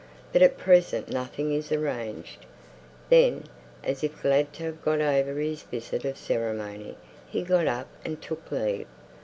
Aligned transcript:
But 0.33 0.41
at 0.41 0.57
present 0.57 1.09
nothing 1.11 1.53
is 1.53 1.71
arranged." 1.71 2.47
Then, 3.11 3.43
as 3.83 4.03
if 4.03 4.19
glad 4.23 4.51
to 4.53 4.63
have 4.63 4.83
got 4.83 4.99
over 4.99 5.35
his 5.39 5.61
"visit 5.61 6.05
of 6.05 6.17
ceremony," 6.17 6.97
he 7.29 7.43
got 7.43 7.67
up 7.67 7.87
and 8.03 8.19
took 8.19 8.51
leave. 8.51 8.87